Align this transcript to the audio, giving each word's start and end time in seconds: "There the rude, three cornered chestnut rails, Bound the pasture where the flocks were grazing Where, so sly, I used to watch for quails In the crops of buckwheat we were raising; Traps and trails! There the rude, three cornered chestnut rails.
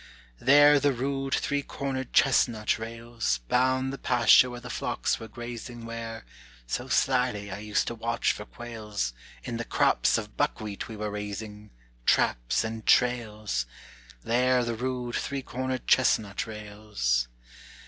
"There 0.39 0.79
the 0.79 0.93
rude, 0.93 1.35
three 1.35 1.61
cornered 1.61 2.11
chestnut 2.11 2.79
rails, 2.79 3.37
Bound 3.49 3.93
the 3.93 3.99
pasture 3.99 4.49
where 4.49 4.59
the 4.59 4.71
flocks 4.71 5.19
were 5.19 5.27
grazing 5.27 5.85
Where, 5.85 6.25
so 6.65 6.87
sly, 6.87 7.51
I 7.53 7.59
used 7.59 7.85
to 7.85 7.93
watch 7.93 8.31
for 8.31 8.45
quails 8.45 9.13
In 9.43 9.57
the 9.57 9.63
crops 9.63 10.17
of 10.17 10.35
buckwheat 10.35 10.87
we 10.87 10.95
were 10.97 11.11
raising; 11.11 11.69
Traps 12.03 12.63
and 12.63 12.83
trails! 12.87 13.67
There 14.23 14.65
the 14.65 14.73
rude, 14.73 15.13
three 15.13 15.43
cornered 15.43 15.85
chestnut 15.85 16.47
rails. 16.47 17.27